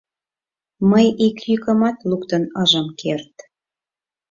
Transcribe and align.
Мый 0.89 1.07
ик 1.27 1.37
йӱкымат 1.49 1.97
луктын 2.09 2.43
ыжым 2.61 2.87
керт. 3.01 3.35